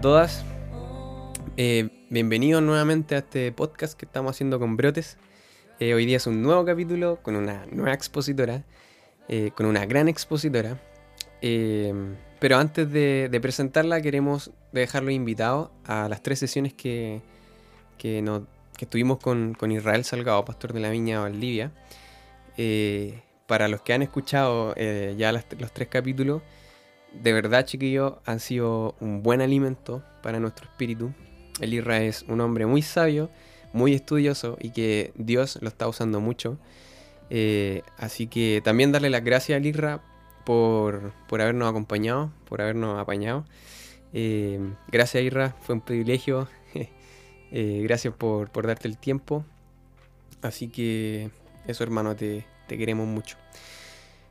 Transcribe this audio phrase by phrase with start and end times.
[0.00, 0.46] A todas.
[1.58, 5.18] Eh, bienvenidos nuevamente a este podcast que estamos haciendo con Brotes.
[5.78, 8.64] Eh, hoy día es un nuevo capítulo con una nueva expositora,
[9.28, 10.80] eh, con una gran expositora.
[11.42, 17.20] pero antes de, presentarla queremos dejarlo invitado a las tres sesiones que,
[17.98, 18.24] que,
[18.78, 21.72] que estuvimos con, Israel Salgado, pastor de la Viña Valdivia.
[23.46, 26.40] para los que han escuchado ya los tres capítulos,
[27.12, 31.12] de verdad, chiquillos, han sido un buen alimento para nuestro espíritu.
[31.60, 33.30] El Isra es un hombre muy sabio,
[33.72, 36.58] muy estudioso y que Dios lo está usando mucho.
[37.28, 40.02] Eh, así que también darle las gracias al Isra
[40.44, 43.44] por, habernos acompañado, por habernos apañado.
[44.12, 46.48] Eh, gracias Isra, fue un privilegio.
[47.52, 49.44] Eh, gracias por, darte el tiempo.
[50.40, 51.30] Así que
[51.66, 53.36] eso hermano, te, te queremos mucho.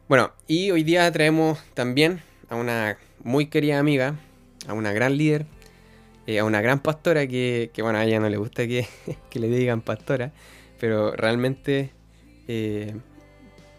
[0.07, 4.16] Bueno, y hoy día traemos también a una muy querida amiga,
[4.67, 5.45] a una gran líder,
[6.28, 8.86] eh, a una gran pastora que, bueno, a ella no le gusta que,
[9.33, 10.31] le digan pastora,
[10.80, 11.91] pero realmente
[12.47, 12.95] eh,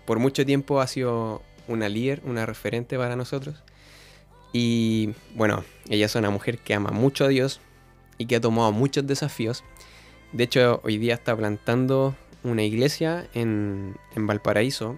[0.07, 3.62] por mucho tiempo ha sido una líder, una referente para nosotros.
[4.53, 7.61] Y bueno, ella es una mujer que ama mucho a Dios
[8.19, 9.62] y que ha tomado muchos desafíos.
[10.33, 14.97] De hecho, hoy día está plantando una iglesia en, en Valparaíso,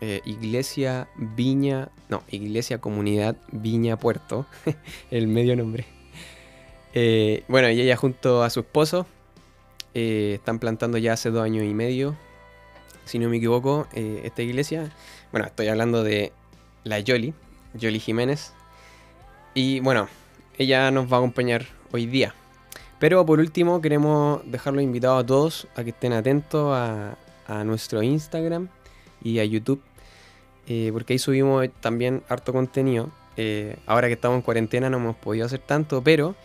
[0.00, 4.46] eh, Iglesia Viña, no, Iglesia Comunidad Viña Puerto,
[5.10, 5.84] el medio nombre.
[6.94, 9.06] Eh, bueno, y ella junto a su esposo
[9.94, 12.16] eh, están plantando ya hace dos años y medio,
[13.04, 14.90] si no me equivoco, esta iglesia.
[15.32, 16.32] Bueno, estoy hablando de
[16.84, 17.34] la Yoli,
[17.74, 18.52] Yoli Jiménez.
[19.52, 20.08] Y bueno,
[20.56, 22.34] ella nos va a acompañar hoy día.
[22.98, 28.02] Pero por último, queremos dejarlo invitado a todos a que estén atentos a, a nuestro
[28.02, 28.68] Instagram
[29.22, 29.82] y a YouTube
[30.72, 33.10] eh, porque ahí subimos también harto contenido.
[33.36, 36.36] Eh, ahora que estamos en cuarentena no hemos podido hacer tanto, pero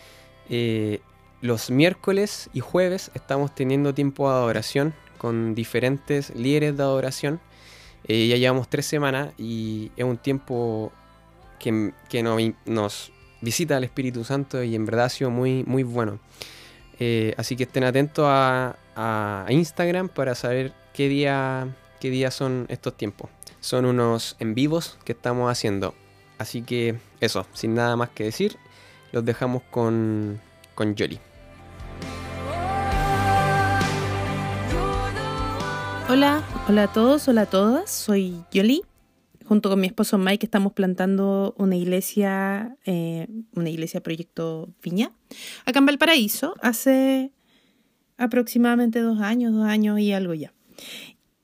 [0.49, 0.99] eh,
[1.41, 7.39] los miércoles y jueves estamos teniendo tiempo de adoración con diferentes líderes de adoración.
[8.07, 10.91] ya llevamos tres semanas y es un tiempo
[11.59, 11.93] que,
[12.65, 13.11] nos
[13.41, 16.17] visita el Espíritu Santo y en verdad ha sido muy, muy bueno.
[17.37, 21.67] así que estén atentos a, a, Instagram para saber qué día,
[21.99, 23.29] qué día son estos tiempos
[23.65, 25.95] son unos en vivos que estamos haciendo.
[26.37, 28.57] Así que eso, sin nada más que decir,
[29.11, 30.39] los dejamos con,
[30.75, 31.19] con Jolly.
[36.07, 38.83] Hola, hola a todos, hola a todas, soy Yoli.
[39.45, 45.11] Junto con mi esposo Mike estamos plantando una iglesia, eh, una iglesia proyecto Viña,
[45.65, 47.31] acá en Valparaíso, hace
[48.17, 50.53] aproximadamente dos años, dos años y algo ya.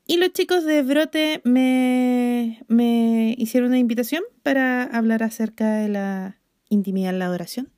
[0.08, 6.38] Y los chicos de Brote me, me hicieron una invitación para hablar acerca de la
[6.70, 7.70] intimidad en la adoración.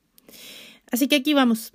[0.90, 1.72] Así que aquí vamos.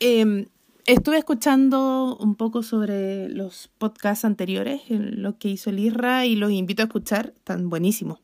[0.00, 0.46] Em,
[0.86, 6.50] estuve escuchando un poco sobre los podcasts anteriores, lo que hizo el IRRA, y los
[6.52, 8.20] invito a escuchar, están buenísimos.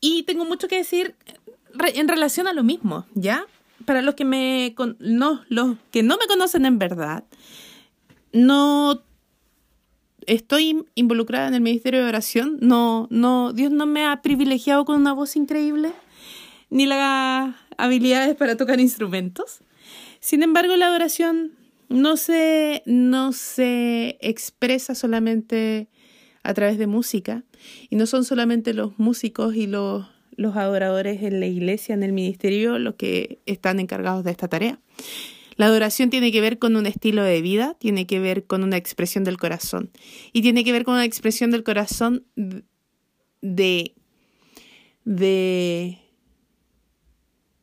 [0.00, 1.14] Y tengo mucho que decir
[1.94, 3.44] en relación a lo mismo, ¿ya?
[3.84, 7.24] Para los que me no, los que no me conocen en verdad,
[8.32, 9.02] no
[10.26, 15.00] estoy involucrada en el ministerio de oración, no, no, Dios no me ha privilegiado con
[15.00, 15.92] una voz increíble,
[16.70, 19.60] ni las habilidades para tocar instrumentos.
[20.20, 21.52] Sin embargo, la oración
[21.88, 25.88] no se, no se expresa solamente
[26.42, 27.44] a través de música,
[27.90, 30.06] y no son solamente los músicos y los,
[30.36, 34.80] los adoradores en la iglesia, en el ministerio, los que están encargados de esta tarea.
[35.62, 38.76] La adoración tiene que ver con un estilo de vida, tiene que ver con una
[38.76, 39.92] expresión del corazón
[40.32, 42.26] y tiene que ver con una expresión del corazón
[43.42, 43.94] de
[45.04, 46.00] de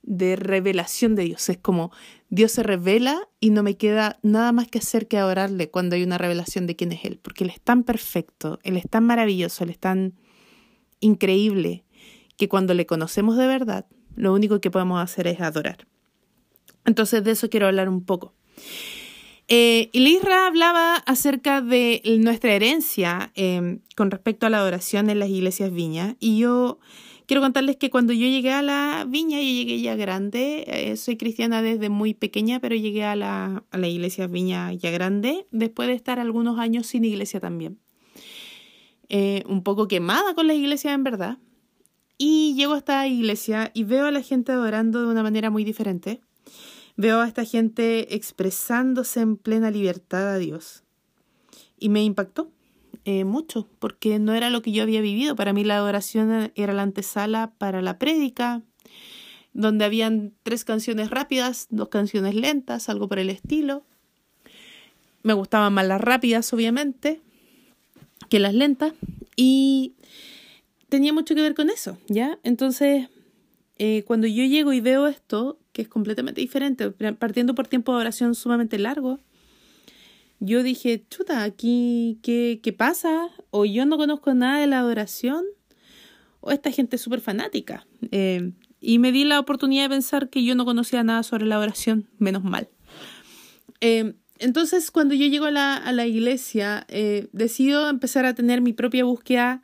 [0.01, 1.50] de revelación de Dios.
[1.50, 1.92] Es como
[2.30, 6.04] Dios se revela y no me queda nada más que hacer que adorarle cuando hay
[6.04, 9.66] una revelación de quién es Él, porque Él es tan perfecto, Él es tan maravilloso,
[9.66, 10.13] Él es tan
[11.01, 11.84] increíble,
[12.38, 15.86] que cuando le conocemos de verdad, lo único que podemos hacer es adorar.
[16.85, 18.33] Entonces de eso quiero hablar un poco.
[19.47, 25.29] Eh, Isra hablaba acerca de nuestra herencia em, con respecto a la adoración en las
[25.29, 26.77] iglesias viña y yo
[27.25, 31.17] quiero contarles que cuando yo llegué a la viña, yo llegué ya grande, eh, soy
[31.17, 35.87] cristiana desde muy pequeña, pero llegué a la, a la iglesia viña ya grande después
[35.87, 37.79] de estar algunos años sin iglesia también.
[39.09, 41.39] Eh, un poco quemada con la iglesia en verdad.
[42.21, 45.63] Y llego a esta iglesia y veo a la gente adorando de una manera muy
[45.63, 46.19] diferente.
[46.98, 50.83] Veo a esta gente expresándose en plena libertad a Dios.
[51.80, 52.51] Y me impactó
[53.06, 55.38] eh, mucho, porque no era lo que yo había vivido.
[55.38, 58.63] Para mí la adoración era la antesala para la prédica,
[59.54, 63.86] donde habían tres canciones rápidas, dos canciones lentas, algo por el estilo.
[65.24, 67.22] Me gustaban más las rápidas, obviamente,
[68.27, 68.94] que las lentas.
[69.38, 69.94] Y
[70.89, 72.39] tenía mucho que ver con eso, ¿ya?
[72.44, 73.07] Entonces,
[73.77, 78.01] eh, cuando yo llego y veo esto, que es completamente diferente, partiendo por tiempo de
[78.01, 79.19] oración sumamente largo,
[80.39, 83.30] yo dije, chuta, aquí, ¿qué, qué pasa?
[83.51, 85.45] O yo no conozco nada de la adoración,
[86.41, 87.86] o esta gente es súper fanática.
[88.12, 88.51] Eh,
[88.81, 92.07] y me di la oportunidad de pensar que yo no conocía nada sobre la oración,
[92.18, 92.69] menos mal.
[93.81, 96.88] Eh, entonces, cuando yo llego a la, a la iglesia,
[97.33, 99.62] decido empezar a tener mi propia búsqueda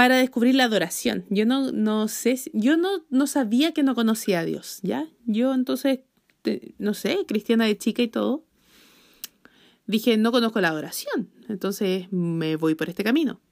[0.00, 1.26] para descubrir la adoración.
[1.28, 5.06] Yo no, no sé, yo no, no sabía que no conocía a Dios, ¿ya?
[5.26, 6.00] Yo entonces,
[6.78, 8.46] no sé, cristiana de chica y todo,
[9.86, 13.42] dije, no conozco la adoración, entonces me voy por este camino.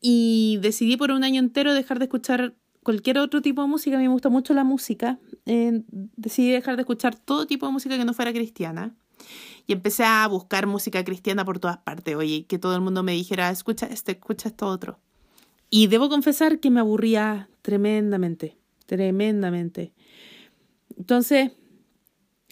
[0.00, 3.98] Y decidí por un año entero dejar de escuchar cualquier otro tipo de música, a
[3.98, 5.82] mí me gusta mucho la música, eh,
[6.14, 8.94] decidí dejar de escuchar todo tipo de música que no fuera cristiana.
[9.66, 13.14] Y empecé a buscar música cristiana por todas partes, oye, que todo el mundo me
[13.14, 15.00] dijera, escucha este, escucha esto otro.
[15.74, 19.94] Y debo confesar que me aburría tremendamente, tremendamente.
[20.98, 21.52] Entonces,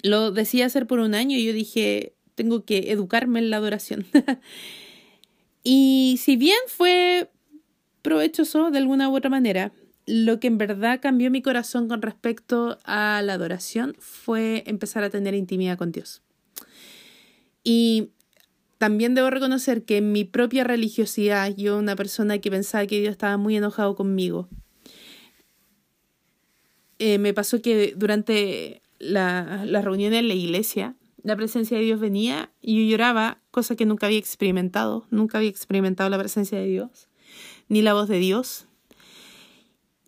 [0.02, 4.06] lo decidí hacer por un año y yo dije, tengo que educarme en la adoración.
[5.62, 7.30] y si bien fue
[8.00, 9.74] provechoso de alguna u otra manera,
[10.06, 15.10] lo que en verdad cambió mi corazón con respecto a la adoración fue empezar a
[15.10, 16.22] tener intimidad con Dios.
[17.62, 18.12] Y
[18.80, 23.10] también debo reconocer que en mi propia religiosidad, yo una persona que pensaba que Dios
[23.10, 24.48] estaba muy enojado conmigo,
[26.98, 32.00] eh, me pasó que durante la, las reuniones en la iglesia, la presencia de Dios
[32.00, 36.64] venía y yo lloraba, cosa que nunca había experimentado, nunca había experimentado la presencia de
[36.64, 37.10] Dios,
[37.68, 38.66] ni la voz de Dios.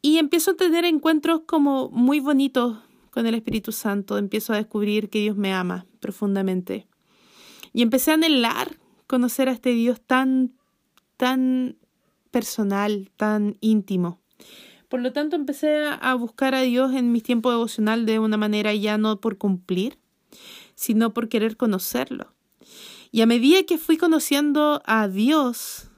[0.01, 2.79] Y empiezo a tener encuentros como muy bonitos
[3.11, 6.87] con el Espíritu Santo, empiezo a descubrir que Dios me ama profundamente.
[7.73, 8.77] Y empecé a anhelar
[9.07, 10.55] conocer a este Dios tan,
[11.17, 11.77] tan
[12.31, 14.21] personal, tan íntimo.
[14.89, 18.75] Por lo tanto, empecé a buscar a Dios en mi tiempo devocional de una manera
[18.75, 19.99] ya no por cumplir,
[20.75, 22.35] sino por querer conocerlo.
[23.11, 25.91] Y a medida que fui conociendo a Dios,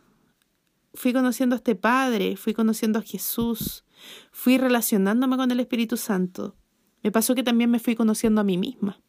[0.95, 3.85] fui conociendo a este Padre, fui conociendo a Jesús,
[4.31, 6.57] fui relacionándome con el Espíritu Santo,
[7.03, 9.01] me pasó que también me fui conociendo a mí misma.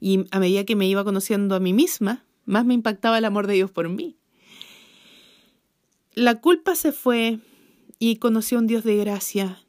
[0.00, 3.46] Y a medida que me iba conociendo a mí misma, más me impactaba el amor
[3.46, 4.16] de Dios por mí.
[6.14, 7.40] La culpa se fue
[7.98, 9.62] y conocí a un Dios de gracia.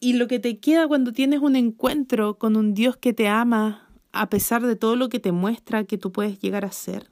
[0.00, 3.88] Y lo que te queda cuando tienes un encuentro con un Dios que te ama,
[4.12, 7.10] a pesar de todo lo que te muestra que tú puedes llegar a ser,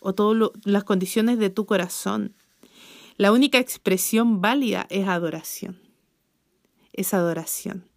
[0.00, 2.34] o todas las condiciones de tu corazón,
[3.16, 5.78] la única expresión válida es adoración.
[6.92, 7.88] Es adoración.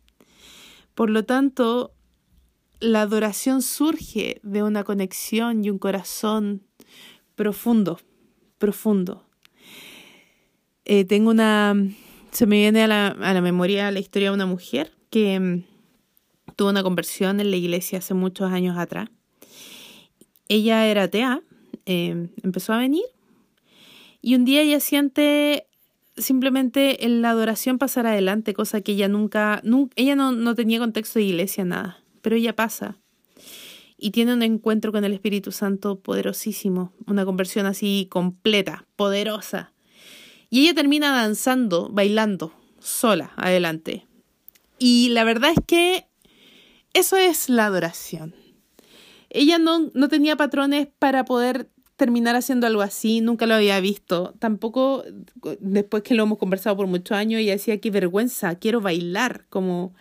[0.93, 1.93] Por lo tanto,
[2.79, 6.61] la adoración surge de una conexión y un corazón
[7.35, 7.99] profundo,
[8.57, 9.25] profundo.
[10.85, 11.75] Eh, tengo una,
[12.31, 15.63] se me viene a la, a la, memoria la historia de una mujer que mm,
[16.55, 19.09] tuvo una conversión en la iglesia hace muchos años atrás.
[20.47, 21.41] Ella era atea,
[21.85, 23.05] eh, empezó a venir
[24.21, 25.67] y un día ella siente
[26.17, 30.79] simplemente en la adoración pasar adelante, cosa que ella nunca, nunca ella no, no tenía
[30.79, 32.97] contexto de iglesia, nada pero ella pasa
[33.99, 39.73] y tiene un encuentro con el Espíritu Santo poderosísimo, una conversión así completa, poderosa.
[40.49, 44.07] Y ella termina danzando, bailando, sola, adelante.
[44.79, 46.07] Y la verdad es que
[46.95, 48.33] eso es la adoración.
[49.29, 54.33] Ella no, no tenía patrones para poder terminar haciendo algo así, nunca lo había visto.
[54.39, 55.03] Tampoco,
[55.59, 59.93] después que lo hemos conversado por muchos años, ella decía, qué vergüenza, quiero bailar, como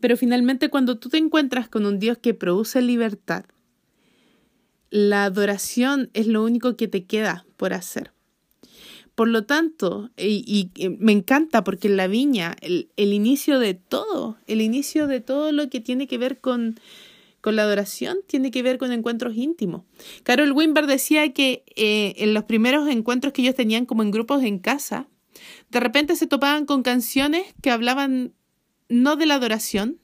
[0.00, 3.44] pero finalmente cuando tú te encuentras con un Dios que produce libertad,
[4.90, 8.12] la adoración es lo único que te queda por hacer.
[9.14, 14.60] Por lo tanto, y, me encanta porque en la viña, el, inicio de todo, el
[14.60, 16.78] inicio de todo lo que tiene que ver con,
[17.40, 19.82] con la adoración, tiene que ver con encuentros íntimos.
[20.22, 24.44] Carol Wimber decía que eh, en los primeros encuentros que ellos tenían como en grupos
[24.44, 25.08] en casa,
[25.70, 28.34] de repente se topaban con canciones que hablaban
[28.88, 29.98] no de la adoración,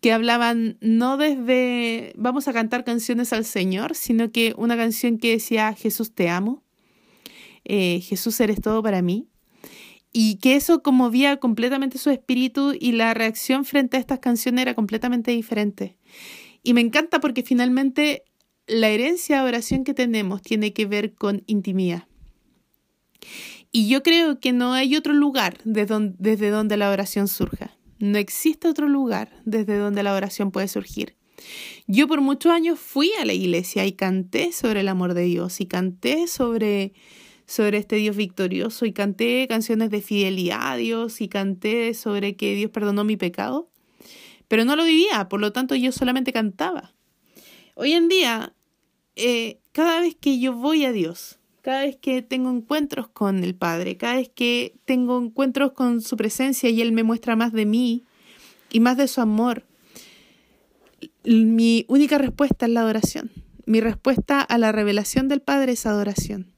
[0.00, 5.30] que hablaban no desde vamos a cantar canciones al Señor, sino que una canción que
[5.30, 6.64] decía Jesús te amo,
[7.64, 9.28] eh, Jesús eres todo para mí,
[10.12, 14.74] y que eso conmovía completamente su espíritu y la reacción frente a estas canciones era
[14.74, 15.96] completamente diferente.
[16.62, 18.24] Y me encanta porque finalmente
[18.66, 22.06] la herencia de oración que tenemos tiene que ver con intimidad.
[23.70, 27.76] Y yo creo que no hay otro lugar desde donde la oración surja.
[28.02, 31.14] No existe otro lugar desde donde la adoración puede surgir.
[31.86, 35.60] Yo por muchos años fui a la iglesia y canté sobre el amor de Dios
[35.60, 36.94] y canté sobre,
[37.46, 42.56] sobre este Dios victorioso y canté canciones de fidelidad a Dios y canté sobre que
[42.56, 43.70] Dios perdonó mi pecado,
[44.48, 46.96] pero no lo vivía, por lo tanto yo solamente cantaba.
[47.76, 48.52] Hoy en día,
[49.14, 53.54] eh, cada vez que yo voy a Dios, cada vez que tengo encuentros con el
[53.54, 57.66] Padre, cada vez que tengo encuentros con su presencia y Él me muestra más de
[57.66, 58.04] mí
[58.70, 59.64] y más de su amor,
[61.24, 63.30] mi única respuesta es la adoración.
[63.64, 66.52] Mi respuesta a la revelación del Padre es adoración.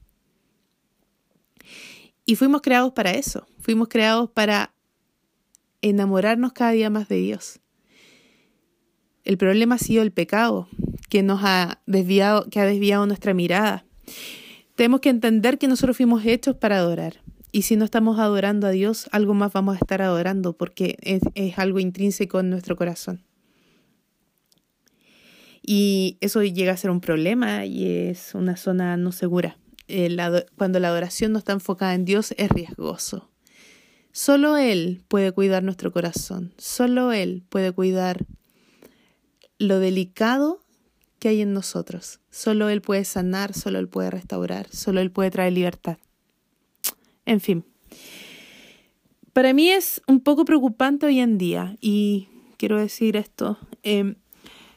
[2.25, 4.73] Y fuimos creados para eso, fuimos creados para
[5.83, 7.59] enamorarnos cada día más de Dios.
[9.23, 10.67] El problema ha sido el pecado
[11.09, 13.85] que nos ha desviado, que ha desviado nuestra mirada.
[14.75, 17.21] Tenemos que entender que nosotros fuimos hechos para adorar.
[17.51, 21.21] Y si no estamos adorando a Dios, algo más vamos a estar adorando porque es,
[21.57, 23.23] algo intrínseco en nuestro corazón.
[25.61, 29.57] Y eso llega a ser un problema y es una zona no segura.
[30.57, 33.31] cuando la adoración no está enfocada en Dios es riesgoso.
[34.11, 36.53] Solo Él puede cuidar nuestro corazón.
[36.57, 38.25] Solo Él puede cuidar
[39.57, 40.64] lo delicado
[41.25, 42.19] que hay en nosotros.
[42.29, 45.97] Solo Él puede sanar, solo Él puede restaurar, solo Él puede traer libertad.
[47.25, 47.65] En fin,
[49.33, 52.27] para mí es un poco preocupante hoy en día y
[52.57, 54.17] quiero decir esto, em,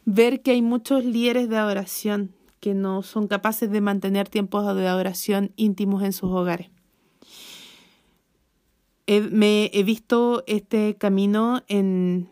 [0.07, 4.88] ver que hay muchos líderes de adoración que no son capaces de mantener tiempos de
[4.88, 6.71] adoración íntimos en sus hogares.
[9.07, 12.31] me he visto este camino en,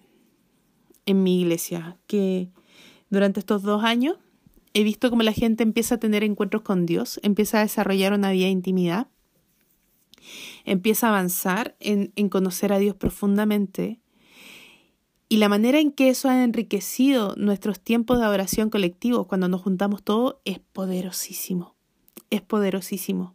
[1.04, 2.48] en mi iglesia, que
[3.10, 4.16] durante estos dos años
[4.74, 8.30] he visto cómo la gente empieza a tener encuentros con Dios, empieza a desarrollar una
[8.30, 9.08] vida de intimidad,
[10.64, 14.00] empieza a avanzar en, en conocer a Dios profundamente.
[15.28, 19.62] Y la manera en que eso ha enriquecido nuestros tiempos de adoración colectivos cuando nos
[19.62, 21.74] juntamos todos es poderosísimo.
[22.30, 23.34] Es poderosísimo.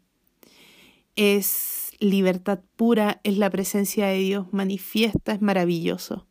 [1.15, 6.27] Es libertad pura, es la presencia de Dios manifiesta, es maravilloso.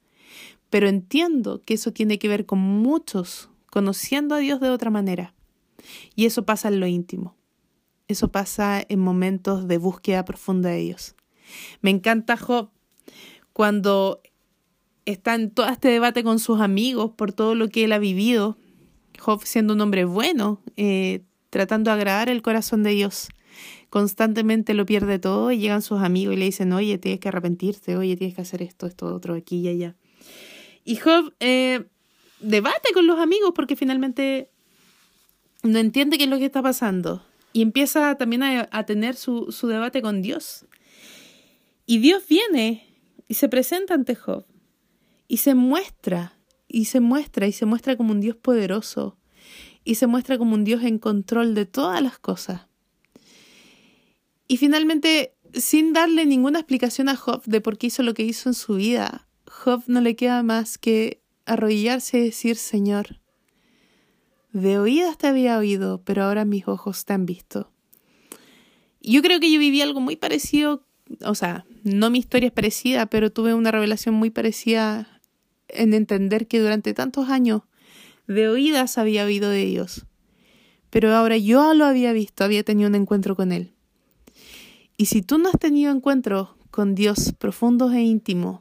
[0.71, 5.35] Pero entiendo que eso tiene que ver con muchos conociendo a Dios de otra manera.
[6.15, 7.37] Y eso pasa en lo íntimo.
[8.09, 11.15] Eso pasa en momentos de búsqueda profunda de Dios.
[11.81, 12.71] Me encanta Job
[13.53, 14.21] cuando
[15.07, 18.57] está en todo este debate con sus amigos por todo lo que él ha vivido.
[19.19, 23.29] Job siendo un hombre bueno, eh, tratando de agradar el corazón de Dios.
[23.91, 27.97] Constantemente lo pierde todo y llegan sus amigos y le dicen, oye, tienes que arrepentirte,
[27.97, 29.97] oye, tienes que hacer esto, esto, otro, aquí y allá.
[30.85, 31.85] Y Job eh,
[32.41, 34.51] debate con los amigos porque finalmente
[35.63, 37.25] no entiende qué es lo que está pasando.
[37.53, 40.67] Y empieza también a, a tener su, su debate con Dios.
[41.87, 42.87] Y Dios viene
[43.29, 44.45] y se presenta ante Job.
[45.29, 49.19] Y se muestra, y se muestra, y se muestra como un Dios poderoso.
[49.85, 52.67] Y se muestra como un Dios en control de todas las cosas.
[54.49, 58.49] Y finalmente, sin darle ninguna explicación a Job de por qué hizo lo que hizo
[58.49, 59.29] en su vida,
[59.63, 63.21] Job no le queda más que arrodillarse y decir, Señor,
[64.53, 67.71] de oídas te había oído, pero ahora mis ojos te han visto.
[69.03, 70.87] Yo creo que yo viví algo muy parecido,
[71.23, 75.21] o sea, no mi historia es parecida, pero tuve una revelación muy parecida
[75.69, 77.61] en entender que durante tantos años
[78.27, 80.07] de oídas había oído de Dios.
[80.89, 83.75] Pero ahora yo lo había visto, había tenido un encuentro con Él.
[84.97, 88.61] Y si tú no has tenido encuentros con Dios profundos e íntimos,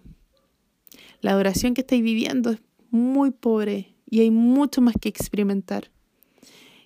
[1.21, 2.59] la adoración que estáis viviendo es
[2.91, 5.91] muy pobre y hay mucho más que experimentar.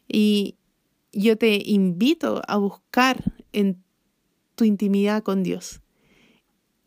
[0.07, 0.57] Y
[1.11, 3.83] yo te invito a buscar en
[4.55, 5.81] tu intimidad con Dios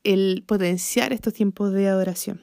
[0.05, 2.43] el potenciar estos tiempos de adoración.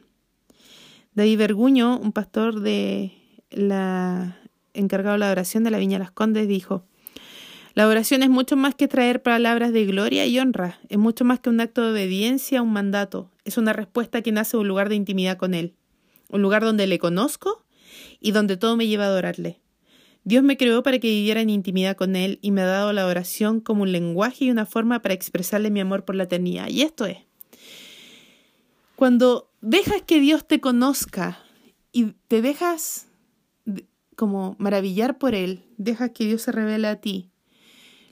[1.13, 3.13] David Verguño, un pastor de
[3.51, 4.37] la
[4.73, 6.85] encargado de la adoración de la Viña Las Condes, dijo:
[7.75, 11.39] La adoración es mucho más que traer palabras de gloria y honra, es mucho más
[11.39, 14.67] que un acto de obediencia a un mandato, es una respuesta que nace de un
[14.67, 15.73] lugar de intimidad con Él,
[16.29, 17.63] un lugar donde le conozco
[18.19, 19.59] y donde todo me lleva a adorarle.
[20.23, 23.01] Dios me creó para que viviera en intimidad con Él y me ha dado la
[23.01, 26.69] adoración como un lenguaje y una forma para expresarle mi amor por la eternidad.
[26.69, 27.17] Y esto es,
[28.95, 31.39] cuando dejas que Dios te conozca
[31.91, 33.07] y te dejas
[34.15, 37.32] como maravillar por Él, dejas que Dios se revele a ti,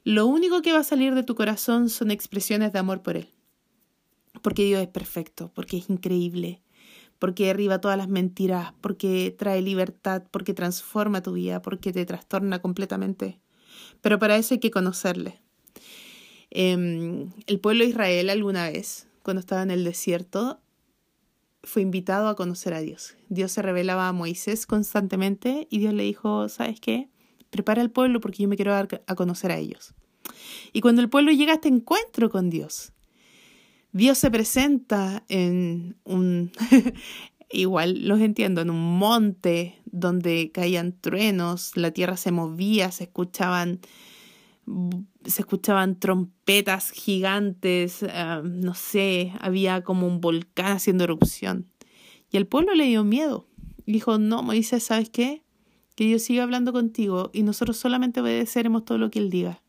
[0.03, 3.29] lo único que va a salir de tu corazón son expresiones de amor por Él
[4.41, 6.61] porque Dios es perfecto, porque es increíble,
[7.19, 12.61] porque derriba todas las mentiras, porque trae libertad, porque transforma tu vida, porque te trastorna
[12.61, 13.39] completamente.
[14.01, 15.41] Pero para eso hay que conocerle.
[16.49, 20.59] Em, el pueblo de Israel alguna vez, cuando estaba en el desierto,
[21.63, 23.15] fue invitado a conocer a Dios.
[23.29, 27.10] Dios se revelaba a Moisés constantemente y Dios le dijo, ¿sabes qué?
[27.51, 29.93] Prepara al pueblo porque yo me quiero dar a conocer a ellos.
[30.73, 32.93] Y cuando el pueblo llega a este encuentro con Dios,
[33.91, 36.51] Dios se presenta en un,
[37.51, 43.81] igual los entiendo, en un monte donde caían truenos, la tierra se movía, se escuchaban
[45.25, 51.67] se escuchaban trompetas gigantes, eh, no sé, había como un volcán haciendo erupción.
[52.31, 53.47] Y el pueblo le dio miedo.
[53.85, 55.43] Dijo, no, Moisés, ¿sabes qué?
[55.95, 59.61] Que Dios siga hablando contigo y nosotros solamente obedeceremos todo lo que Él diga.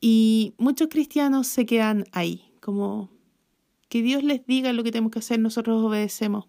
[0.00, 3.10] Y muchos cristianos se quedan ahí, como
[3.88, 6.46] que Dios les diga lo que tenemos que hacer, nosotros obedecemos.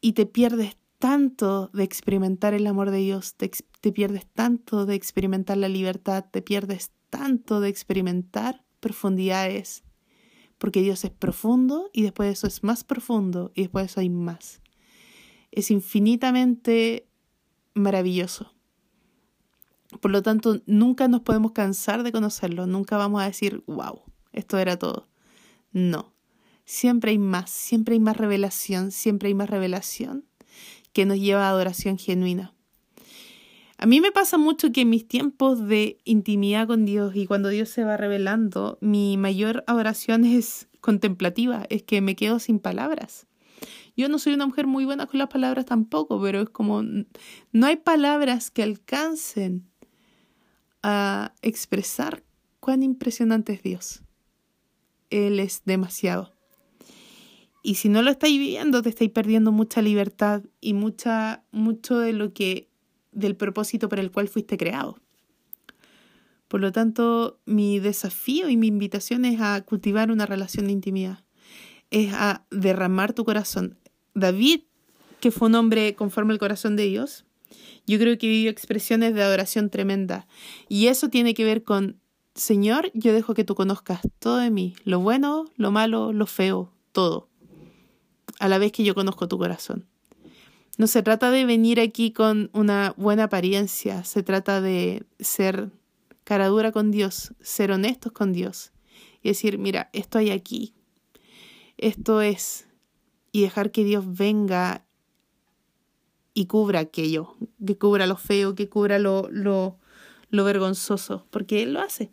[0.00, 3.50] Y te pierdes tanto de experimentar el amor de Dios, te,
[3.92, 9.84] pierdes tanto de experimentar la libertad, te pierdes tanto de experimentar profundidades,
[10.58, 14.00] porque Dios es profundo y después de eso es más profundo y después de eso
[14.00, 14.60] hay más.
[15.50, 17.06] Es infinitamente
[17.74, 18.52] maravilloso.
[20.00, 24.02] Por lo tanto, nunca nos podemos cansar de conocerlo, nunca vamos a decir, wow,
[24.32, 25.08] esto era todo.
[25.72, 26.12] No,
[26.64, 30.26] siempre hay más, siempre hay más revelación, siempre hay más revelación
[30.92, 32.52] que nos lleva a adoración genuina.
[33.78, 37.48] A mí me pasa mucho que en mis tiempos de intimidad con Dios y cuando
[37.48, 43.26] Dios se va revelando, mi mayor adoración es contemplativa, es que me quedo sin palabras.
[43.98, 47.66] Yo no soy una mujer muy buena con las palabras tampoco, pero es como no
[47.66, 49.68] hay palabras que alcancen
[50.84, 52.22] a expresar
[52.60, 54.02] cuán impresionante es Dios.
[55.10, 56.32] Él es demasiado.
[57.64, 62.12] Y si no lo estáis viviendo, te estáis perdiendo mucha libertad y mucha, mucho de
[62.12, 62.70] lo que,
[63.10, 65.00] del propósito para el cual fuiste creado.
[66.46, 71.24] Por lo tanto, mi desafío y mi invitación es a cultivar una relación de intimidad,
[71.90, 73.76] es a derramar tu corazón.
[74.14, 74.60] David,
[75.20, 77.24] que fue un hombre conforme al corazón de Dios,
[77.86, 80.28] yo creo que vivió expresiones de adoración tremenda.
[80.68, 82.00] Y eso tiene que ver con,
[82.34, 86.72] Señor, yo dejo que tú conozcas todo de mí, lo bueno, lo malo, lo feo,
[86.92, 87.28] todo,
[88.38, 89.86] a la vez que yo conozco tu corazón.
[90.76, 95.72] No se trata de venir aquí con una buena apariencia, se trata de ser
[96.22, 98.70] cara dura con Dios, ser honestos con Dios
[99.22, 100.74] y decir, mira, esto hay aquí,
[101.78, 102.67] esto es,
[103.32, 104.84] y dejar que Dios venga
[106.34, 109.76] y cubra aquello, que cubra lo feo, que cubra lo, lo,
[110.30, 112.12] lo vergonzoso, porque Él lo hace.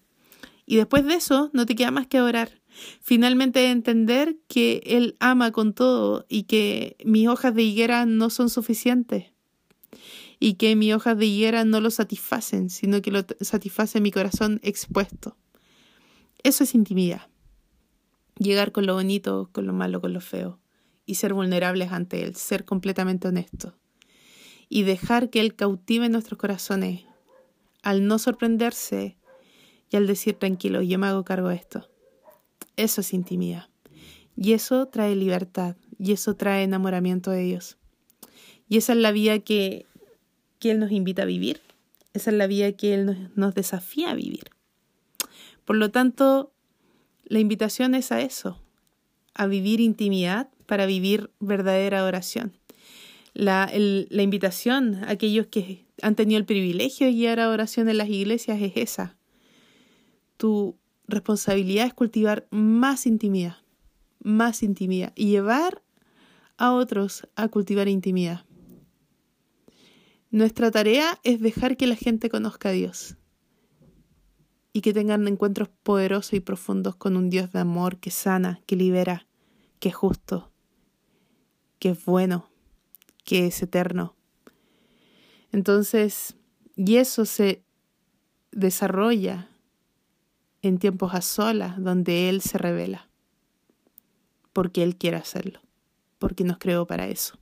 [0.66, 2.60] Y después de eso no te queda más que orar.
[3.02, 8.50] Finalmente entender que Él ama con todo y que mis hojas de higuera no son
[8.50, 9.32] suficientes
[10.40, 14.60] y que mis hojas de higuera no lo satisfacen, sino que lo satisface mi corazón
[14.64, 15.38] expuesto.
[16.44, 17.28] Eso es intimidad.
[18.38, 20.60] Llegar con lo bonito, con lo malo, con lo feo
[21.06, 23.74] y ser vulnerables ante Él, ser completamente honestos
[24.70, 27.06] y dejar que Él cautive nuestros corazones
[27.84, 29.18] al no sorprenderse
[29.92, 31.88] y al decir tranquilo, yo me hago cargo de esto.
[32.76, 33.70] Eso es intimidad.
[34.36, 37.78] Y eso trae libertad y eso trae enamoramiento de Dios.
[38.68, 39.86] Y esa es la vida que,
[40.60, 41.62] que Él nos invita a vivir.
[42.14, 44.50] Esa es la vida que Él nos, nos desafía a vivir.
[45.64, 46.52] Por lo tanto,
[47.24, 48.60] la invitación es a eso,
[49.36, 52.54] a vivir intimidad para vivir verdadera oración
[53.36, 57.98] la, la invitación a aquellos que han tenido el privilegio de guiar a oración en
[57.98, 59.18] las iglesias es esa.
[60.38, 63.58] Tu responsabilidad es cultivar más intimidad,
[64.20, 65.84] más intimidad y llevar
[66.58, 68.46] a otros a cultivar intimidad.
[70.32, 73.18] Nuestra tarea es dejar que la gente conozca a Dios
[74.72, 78.76] y que tengan encuentros poderosos y profundos con un Dios de amor que sana, que
[78.78, 79.28] libera,
[79.80, 80.52] que es justo,
[81.86, 82.50] que es bueno
[83.24, 84.16] que es eterno.
[85.52, 86.36] Entonces,
[86.76, 87.64] y eso se
[88.52, 89.52] desarrolla
[90.64, 93.08] en tiempos a solas, donde Él se revela,
[94.52, 95.62] porque Él quiere hacerlo,
[96.18, 97.38] porque nos creó para eso.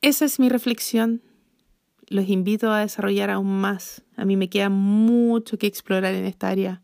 [0.00, 1.22] Esa es mi reflexión.
[2.08, 4.02] Los invito a desarrollar aún más.
[4.16, 6.82] A mí me queda mucho que explorar en esta área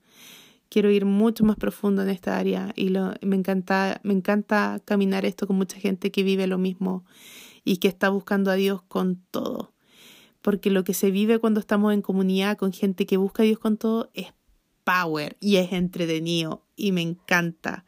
[0.69, 5.25] quiero ir mucho más profundo en esta área y lo, me, encanta, me encanta caminar
[5.25, 7.05] esto con mucha gente que vive lo mismo
[7.65, 9.73] y que está buscando a Dios con todo.
[10.43, 13.59] Porque lo que se vive cuando estamos en comunidad con gente que busca a Dios
[13.59, 14.33] con todo es
[14.85, 17.85] power y es entretenido y me encanta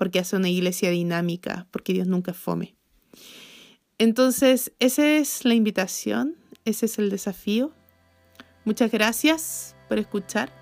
[0.00, 2.74] porque hace una iglesia dinámica, porque Dios nunca fome.
[3.98, 7.70] Entonces, esa es la invitación, ese es el desafío.
[8.64, 10.59] Muchas gracias por escuchar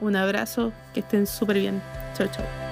[0.00, 1.80] un abrazo, que estén súper bien.
[2.14, 2.69] Chao, chao.